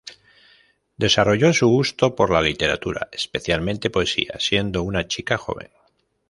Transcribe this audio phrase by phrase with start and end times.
[0.97, 5.69] Desarrolló su gusto por la literatura, especialmente poesía, siendo una chica joven.